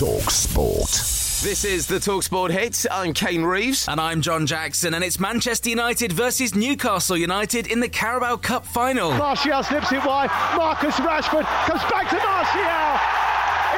Talk 0.00 0.30
Sport. 0.30 0.88
This 1.42 1.62
is 1.62 1.86
the 1.86 1.96
Talksport 1.96 2.50
hit. 2.52 2.86
I'm 2.90 3.12
Kane 3.12 3.42
Reeves. 3.42 3.86
And 3.86 4.00
I'm 4.00 4.22
John 4.22 4.46
Jackson, 4.46 4.94
and 4.94 5.04
it's 5.04 5.20
Manchester 5.20 5.68
United 5.68 6.10
versus 6.10 6.54
Newcastle 6.54 7.18
United 7.18 7.66
in 7.66 7.80
the 7.80 7.88
Carabao 7.90 8.38
Cup 8.38 8.64
final. 8.64 9.12
Martial 9.12 9.62
slips 9.62 9.92
it 9.92 10.02
wide. 10.02 10.30
Marcus 10.56 10.94
Rashford 10.94 11.44
comes 11.66 11.82
back 11.82 12.08
to 12.08 12.16
Martial 12.16 13.29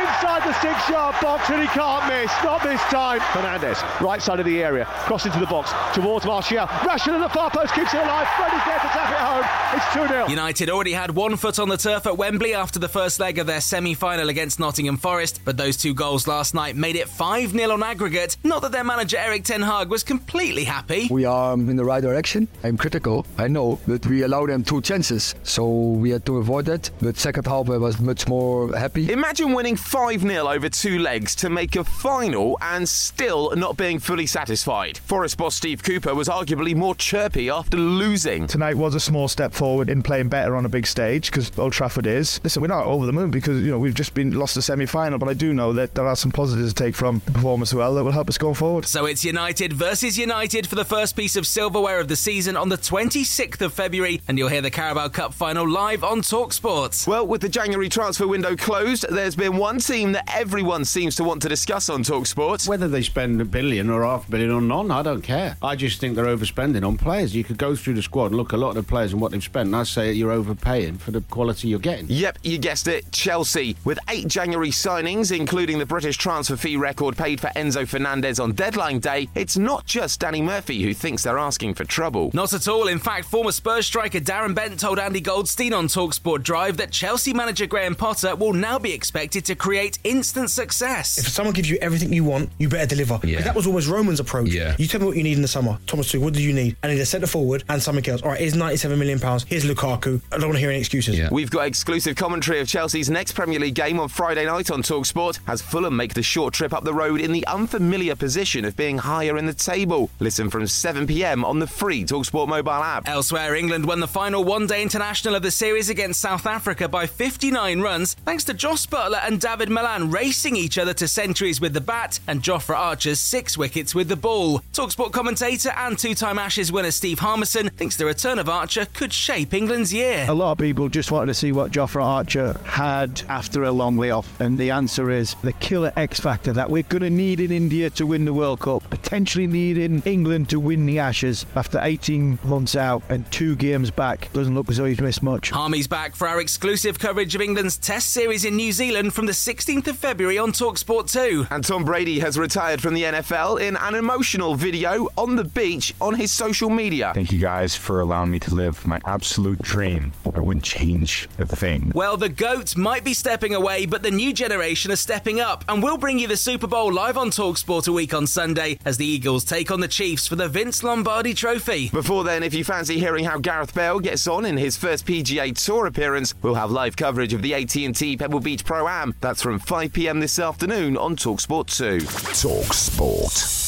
inside 0.00 0.42
the 0.44 0.52
six-yard 0.60 1.14
box 1.20 1.50
and 1.50 1.60
he 1.62 1.68
can't 1.68 2.06
miss. 2.08 2.30
Not 2.42 2.62
this 2.62 2.80
time. 2.82 3.20
Fernandes, 3.20 3.78
right 4.00 4.22
side 4.22 4.40
of 4.40 4.46
the 4.46 4.62
area, 4.62 4.84
cross 4.86 5.26
into 5.26 5.38
the 5.38 5.46
box 5.46 5.72
towards 5.94 6.24
Martial. 6.24 6.66
Rashford 6.66 7.14
at 7.14 7.20
the 7.20 7.28
far 7.28 7.50
post 7.50 7.74
keeps 7.74 7.92
it 7.94 8.00
alive. 8.00 8.26
Freddy's 8.36 8.64
there 8.64 8.78
to 8.78 8.88
tap 8.88 9.10
it 9.10 9.18
home. 9.18 9.76
It's 9.76 9.84
2-0. 10.12 10.28
United 10.30 10.70
already 10.70 10.92
had 10.92 11.10
one 11.12 11.36
foot 11.36 11.58
on 11.58 11.68
the 11.68 11.76
turf 11.76 12.06
at 12.06 12.16
Wembley 12.16 12.54
after 12.54 12.78
the 12.78 12.88
first 12.88 13.20
leg 13.20 13.38
of 13.38 13.46
their 13.46 13.60
semi-final 13.60 14.28
against 14.28 14.58
Nottingham 14.58 14.96
Forest, 14.96 15.40
but 15.44 15.56
those 15.56 15.76
two 15.76 15.94
goals 15.94 16.26
last 16.26 16.54
night 16.54 16.76
made 16.76 16.96
it 16.96 17.06
5-0 17.08 17.72
on 17.72 17.82
aggregate. 17.82 18.36
Not 18.44 18.62
that 18.62 18.72
their 18.72 18.84
manager 18.84 19.16
Erik 19.18 19.44
Ten 19.44 19.62
Hag 19.62 19.88
was 19.88 20.02
completely 20.02 20.64
happy. 20.64 21.08
We 21.10 21.24
are 21.24 21.52
um, 21.52 21.68
in 21.68 21.76
the 21.76 21.84
right 21.84 22.02
direction. 22.02 22.48
I'm 22.64 22.76
critical, 22.76 23.26
I 23.38 23.48
know, 23.48 23.78
but 23.86 24.06
we 24.06 24.22
allowed 24.22 24.50
them 24.50 24.64
two 24.64 24.80
chances, 24.80 25.34
so 25.42 25.68
we 25.68 26.10
had 26.10 26.24
to 26.26 26.38
avoid 26.38 26.66
that. 26.66 26.90
But 27.00 27.16
second 27.16 27.46
half 27.46 27.68
I 27.70 27.76
was 27.76 28.00
much 28.00 28.28
more 28.28 28.76
happy. 28.76 29.12
Imagine 29.12 29.52
winning 29.52 29.76
5 29.90 30.20
0 30.20 30.46
over 30.46 30.68
two 30.68 31.00
legs 31.00 31.34
to 31.34 31.50
make 31.50 31.74
a 31.74 31.82
final 31.82 32.56
and 32.62 32.88
still 32.88 33.50
not 33.56 33.76
being 33.76 33.98
fully 33.98 34.24
satisfied. 34.24 34.96
Forest 34.98 35.36
boss 35.36 35.56
Steve 35.56 35.82
Cooper 35.82 36.14
was 36.14 36.28
arguably 36.28 36.76
more 36.76 36.94
chirpy 36.94 37.50
after 37.50 37.76
losing. 37.76 38.46
Tonight 38.46 38.76
was 38.76 38.94
a 38.94 39.00
small 39.00 39.26
step 39.26 39.52
forward 39.52 39.90
in 39.90 40.00
playing 40.00 40.28
better 40.28 40.54
on 40.54 40.64
a 40.64 40.68
big 40.68 40.86
stage 40.86 41.28
because 41.28 41.58
Old 41.58 41.72
Trafford 41.72 42.06
is. 42.06 42.40
Listen, 42.44 42.62
we're 42.62 42.68
not 42.68 42.86
over 42.86 43.04
the 43.04 43.12
moon 43.12 43.32
because 43.32 43.64
you 43.64 43.72
know 43.72 43.80
we've 43.80 43.96
just 43.96 44.14
been 44.14 44.30
lost 44.30 44.54
the 44.54 44.62
semi 44.62 44.86
final, 44.86 45.18
but 45.18 45.28
I 45.28 45.34
do 45.34 45.52
know 45.52 45.72
that 45.72 45.96
there 45.96 46.06
are 46.06 46.14
some 46.14 46.30
positives 46.30 46.72
to 46.72 46.84
take 46.84 46.94
from 46.94 47.20
the 47.24 47.32
performance 47.32 47.70
as 47.70 47.74
well 47.74 47.92
that 47.96 48.04
will 48.04 48.12
help 48.12 48.28
us 48.28 48.38
going 48.38 48.54
forward. 48.54 48.84
So 48.84 49.06
it's 49.06 49.24
United 49.24 49.72
versus 49.72 50.16
United 50.16 50.68
for 50.68 50.76
the 50.76 50.84
first 50.84 51.16
piece 51.16 51.34
of 51.34 51.48
silverware 51.48 51.98
of 51.98 52.06
the 52.06 52.14
season 52.14 52.56
on 52.56 52.68
the 52.68 52.78
26th 52.78 53.60
of 53.60 53.72
February, 53.72 54.22
and 54.28 54.38
you'll 54.38 54.50
hear 54.50 54.62
the 54.62 54.70
Carabao 54.70 55.08
Cup 55.08 55.34
final 55.34 55.68
live 55.68 56.04
on 56.04 56.20
Talksport. 56.20 57.08
Well, 57.08 57.26
with 57.26 57.40
the 57.40 57.48
January 57.48 57.88
transfer 57.88 58.28
window 58.28 58.54
closed, 58.54 59.04
there's 59.10 59.34
been 59.34 59.56
one 59.56 59.79
team 59.80 60.12
that 60.12 60.30
everyone 60.34 60.84
seems 60.84 61.16
to 61.16 61.24
want 61.24 61.42
to 61.42 61.48
discuss 61.48 61.88
on 61.88 62.02
Talksport. 62.02 62.68
Whether 62.68 62.88
they 62.88 63.02
spend 63.02 63.40
a 63.40 63.44
billion 63.44 63.90
or 63.90 64.04
half 64.04 64.28
a 64.28 64.30
billion 64.30 64.50
or 64.50 64.60
none, 64.60 64.90
I 64.90 65.02
don't 65.02 65.22
care. 65.22 65.56
I 65.62 65.76
just 65.76 66.00
think 66.00 66.16
they're 66.16 66.26
overspending 66.26 66.86
on 66.86 66.96
players. 66.96 67.34
You 67.34 67.44
could 67.44 67.58
go 67.58 67.74
through 67.74 67.94
the 67.94 68.02
squad 68.02 68.26
and 68.26 68.36
look 68.36 68.52
at 68.52 68.56
a 68.56 68.62
lot 68.62 68.70
of 68.70 68.74
the 68.76 68.82
players 68.82 69.12
and 69.12 69.20
what 69.20 69.32
they've 69.32 69.42
spent, 69.42 69.68
and 69.68 69.76
I 69.76 69.84
say 69.84 70.12
you're 70.12 70.30
overpaying 70.30 70.98
for 70.98 71.10
the 71.10 71.20
quality 71.22 71.68
you're 71.68 71.78
getting. 71.78 72.06
Yep, 72.08 72.38
you 72.42 72.58
guessed 72.58 72.88
it, 72.88 73.10
Chelsea. 73.12 73.76
With 73.84 73.98
eight 74.08 74.28
January 74.28 74.70
signings, 74.70 75.36
including 75.36 75.78
the 75.78 75.86
British 75.86 76.16
transfer 76.16 76.56
fee 76.56 76.76
record 76.76 77.16
paid 77.16 77.40
for 77.40 77.48
Enzo 77.48 77.88
Fernandez 77.88 78.38
on 78.38 78.52
deadline 78.52 78.98
day, 79.00 79.28
it's 79.34 79.56
not 79.56 79.86
just 79.86 80.20
Danny 80.20 80.42
Murphy 80.42 80.82
who 80.82 80.94
thinks 80.94 81.22
they're 81.22 81.38
asking 81.38 81.74
for 81.74 81.84
trouble. 81.84 82.30
Not 82.34 82.52
at 82.52 82.68
all. 82.68 82.88
In 82.88 82.98
fact, 82.98 83.26
former 83.26 83.52
Spurs 83.52 83.86
striker 83.86 84.20
Darren 84.20 84.54
Bent 84.54 84.80
told 84.80 84.98
Andy 84.98 85.20
Goldstein 85.20 85.72
on 85.72 85.86
Talksport 85.86 86.42
Drive 86.42 86.76
that 86.76 86.90
Chelsea 86.90 87.32
manager 87.32 87.66
Graham 87.66 87.94
Potter 87.94 88.36
will 88.36 88.52
now 88.52 88.78
be 88.78 88.92
expected 88.92 89.44
to 89.46 89.54
create 89.54 89.69
instant 90.04 90.50
success. 90.50 91.18
If 91.18 91.28
someone 91.28 91.54
gives 91.54 91.70
you 91.70 91.78
everything 91.80 92.12
you 92.12 92.24
want, 92.24 92.50
you 92.58 92.68
better 92.68 92.86
deliver. 92.86 93.20
Yeah. 93.26 93.42
That 93.42 93.54
was 93.54 93.66
always 93.66 93.88
Roman's 93.88 94.20
approach. 94.20 94.48
Yeah. 94.50 94.76
You 94.78 94.86
tell 94.86 95.00
me 95.00 95.06
what 95.06 95.16
you 95.16 95.22
need 95.22 95.36
in 95.36 95.42
the 95.42 95.48
summer. 95.48 95.78
Thomas 95.86 96.12
Tuchel, 96.12 96.22
what 96.22 96.34
do 96.34 96.42
you 96.42 96.52
need? 96.52 96.76
I 96.82 96.88
need 96.88 97.00
a 97.00 97.06
centre 97.06 97.26
forward 97.26 97.64
and 97.68 97.82
something 97.82 98.06
else. 98.08 98.22
All 98.22 98.30
right, 98.30 98.40
here's 98.40 98.54
97 98.54 98.98
million 98.98 99.18
pounds. 99.18 99.44
Here's 99.44 99.64
Lukaku. 99.64 100.20
I 100.32 100.38
don't 100.38 100.48
want 100.48 100.54
to 100.54 100.60
hear 100.60 100.70
any 100.70 100.78
excuses. 100.78 101.18
Yeah. 101.18 101.28
We've 101.30 101.50
got 101.50 101.66
exclusive 101.66 102.16
commentary 102.16 102.60
of 102.60 102.68
Chelsea's 102.68 103.10
next 103.10 103.32
Premier 103.32 103.58
League 103.58 103.74
game 103.74 104.00
on 104.00 104.08
Friday 104.08 104.46
night 104.46 104.70
on 104.70 104.82
Talksport 104.82 105.40
as 105.46 105.62
Fulham 105.62 105.96
make 105.96 106.14
the 106.14 106.22
short 106.22 106.54
trip 106.54 106.72
up 106.72 106.84
the 106.84 106.94
road 106.94 107.20
in 107.20 107.32
the 107.32 107.46
unfamiliar 107.46 108.16
position 108.16 108.64
of 108.64 108.76
being 108.76 108.98
higher 108.98 109.36
in 109.36 109.46
the 109.46 109.54
table. 109.54 110.10
Listen 110.18 110.50
from 110.50 110.66
7 110.66 111.06
pm 111.06 111.44
on 111.44 111.58
the 111.58 111.66
free 111.66 112.04
Talksport 112.04 112.48
mobile 112.48 112.70
app. 112.70 113.08
Elsewhere, 113.08 113.54
England 113.54 113.86
won 113.86 114.00
the 114.00 114.08
final 114.08 114.44
one 114.44 114.66
day 114.66 114.82
international 114.82 115.34
of 115.34 115.42
the 115.42 115.50
series 115.50 115.90
against 115.90 116.20
South 116.20 116.46
Africa 116.46 116.88
by 116.88 117.06
59 117.06 117.80
runs, 117.80 118.14
thanks 118.24 118.44
to 118.44 118.54
Jos 118.54 118.86
Buttler 118.86 119.20
and 119.26 119.40
Dawid 119.40 119.59
Malan 119.68 120.10
racing 120.10 120.56
each 120.56 120.78
other 120.78 120.94
to 120.94 121.06
centuries 121.06 121.60
with 121.60 121.74
the 121.74 121.80
bat 121.80 122.20
and 122.26 122.42
Jofra 122.42 122.76
Archer's 122.76 123.18
six 123.18 123.58
wickets 123.58 123.94
with 123.94 124.08
the 124.08 124.16
ball. 124.16 124.60
Talksport 124.72 125.12
commentator 125.12 125.70
and 125.70 125.98
two 125.98 126.14
time 126.14 126.38
Ashes 126.38 126.72
winner 126.72 126.90
Steve 126.90 127.18
Harmison 127.18 127.68
thinks 127.70 127.96
the 127.96 128.06
return 128.06 128.38
of 128.38 128.48
Archer 128.48 128.86
could 128.94 129.12
shape 129.12 129.52
England's 129.52 129.92
year. 129.92 130.24
A 130.28 130.34
lot 130.34 130.52
of 130.52 130.58
people 130.58 130.88
just 130.88 131.10
wanted 131.10 131.26
to 131.26 131.34
see 131.34 131.52
what 131.52 131.72
Jofra 131.72 132.02
Archer 132.02 132.58
had 132.64 133.22
after 133.28 133.64
a 133.64 133.72
long 133.72 133.98
layoff, 133.98 134.40
and 134.40 134.56
the 134.56 134.70
answer 134.70 135.10
is 135.10 135.34
the 135.42 135.52
killer 135.54 135.92
X 135.96 136.20
factor 136.20 136.52
that 136.52 136.70
we're 136.70 136.82
going 136.84 137.02
to 137.02 137.10
need 137.10 137.40
in 137.40 137.52
India 137.52 137.90
to 137.90 138.06
win 138.06 138.24
the 138.24 138.32
World 138.32 138.60
Cup, 138.60 138.88
potentially 138.90 139.46
needing 139.46 140.02
England 140.02 140.48
to 140.50 140.60
win 140.60 140.86
the 140.86 140.98
Ashes 140.98 141.44
after 141.56 141.80
18 141.82 142.38
months 142.44 142.76
out 142.76 143.02
and 143.08 143.30
two 143.32 143.56
games 143.56 143.90
back. 143.90 144.32
Doesn't 144.32 144.54
look 144.54 144.70
as 144.70 144.76
though 144.76 144.84
he's 144.84 145.00
missed 145.00 145.22
much. 145.22 145.50
Harmy's 145.50 145.88
back 145.88 146.14
for 146.14 146.28
our 146.28 146.40
exclusive 146.40 146.98
coverage 146.98 147.34
of 147.34 147.40
England's 147.40 147.76
Test 147.76 148.12
series 148.12 148.44
in 148.44 148.56
New 148.56 148.72
Zealand 148.72 149.14
from 149.14 149.26
the 149.26 149.34
16th 149.50 149.88
of 149.88 149.98
February 149.98 150.38
on 150.38 150.52
Talksport 150.52 151.10
2. 151.10 151.48
And 151.50 151.64
Tom 151.64 151.84
Brady 151.84 152.20
has 152.20 152.38
retired 152.38 152.80
from 152.80 152.94
the 152.94 153.02
NFL 153.02 153.60
in 153.60 153.76
an 153.76 153.96
emotional 153.96 154.54
video 154.54 155.08
on 155.18 155.34
the 155.34 155.42
beach 155.42 155.92
on 156.00 156.14
his 156.14 156.30
social 156.30 156.70
media. 156.70 157.10
Thank 157.16 157.32
you 157.32 157.40
guys 157.40 157.74
for 157.74 157.98
allowing 158.00 158.30
me 158.30 158.38
to 158.38 158.54
live 158.54 158.86
my 158.86 159.00
absolute 159.06 159.60
dream. 159.60 160.12
I 160.32 160.38
wouldn't 160.38 160.64
change 160.64 161.28
a 161.40 161.46
thing. 161.46 161.90
Well, 161.96 162.16
the 162.16 162.28
GOAT 162.28 162.76
might 162.76 163.02
be 163.02 163.12
stepping 163.12 163.52
away, 163.52 163.86
but 163.86 164.04
the 164.04 164.12
new 164.12 164.32
generation 164.32 164.92
are 164.92 164.96
stepping 164.96 165.40
up, 165.40 165.64
and 165.68 165.82
we'll 165.82 165.98
bring 165.98 166.20
you 166.20 166.28
the 166.28 166.36
Super 166.36 166.68
Bowl 166.68 166.92
live 166.92 167.18
on 167.18 167.30
Talksport 167.30 167.88
a 167.88 167.92
week 167.92 168.14
on 168.14 168.28
Sunday 168.28 168.78
as 168.84 168.98
the 168.98 169.06
Eagles 169.06 169.44
take 169.44 169.72
on 169.72 169.80
the 169.80 169.88
Chiefs 169.88 170.28
for 170.28 170.36
the 170.36 170.46
Vince 170.46 170.84
Lombardi 170.84 171.34
Trophy. 171.34 171.88
Before 171.88 172.22
then, 172.22 172.44
if 172.44 172.54
you 172.54 172.62
fancy 172.62 173.00
hearing 173.00 173.24
how 173.24 173.38
Gareth 173.38 173.74
Bale 173.74 173.98
gets 173.98 174.28
on 174.28 174.46
in 174.46 174.56
his 174.56 174.76
first 174.76 175.06
PGA 175.06 175.52
Tour 175.52 175.86
appearance, 175.86 176.34
we'll 176.40 176.54
have 176.54 176.70
live 176.70 176.96
coverage 176.96 177.32
of 177.32 177.42
the 177.42 177.54
AT&T 177.54 178.16
Pebble 178.16 178.38
Beach 178.38 178.64
Pro 178.64 178.86
Am. 178.86 179.12
That's 179.20 179.39
from 179.42 179.58
5 179.58 179.92
p.m. 179.92 180.20
this 180.20 180.38
afternoon 180.38 180.96
on 180.96 181.16
Talksport 181.16 181.66
2. 181.76 181.98
Talksport. 182.06 183.60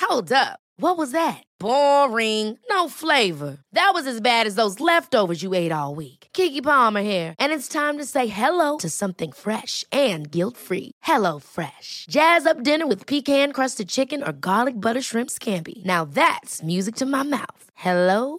Hold 0.00 0.32
up. 0.32 0.60
What 0.76 0.98
was 0.98 1.12
that? 1.12 1.42
Boring. 1.60 2.58
No 2.68 2.88
flavor. 2.88 3.58
That 3.72 3.92
was 3.94 4.06
as 4.06 4.20
bad 4.20 4.46
as 4.46 4.54
those 4.54 4.80
leftovers 4.80 5.42
you 5.42 5.54
ate 5.54 5.72
all 5.72 5.94
week. 5.94 6.28
Keke 6.32 6.62
Palmer 6.62 7.02
here, 7.02 7.34
and 7.38 7.52
it's 7.52 7.68
time 7.68 7.96
to 7.98 8.04
say 8.04 8.26
hello 8.26 8.78
to 8.78 8.90
something 8.90 9.30
fresh 9.32 9.84
and 9.92 10.30
guilt-free. 10.30 10.90
Hello 11.02 11.38
Fresh. 11.38 12.06
Jazz 12.08 12.46
up 12.46 12.62
dinner 12.62 12.86
with 12.86 13.06
pecan-crusted 13.06 13.88
chicken 13.88 14.22
or 14.22 14.32
garlic 14.32 14.80
butter 14.80 15.02
shrimp 15.02 15.30
scampi. 15.30 15.84
Now 15.84 16.04
that's 16.04 16.62
music 16.62 16.96
to 16.96 17.06
my 17.06 17.22
mouth. 17.22 17.70
Hello 17.74 18.38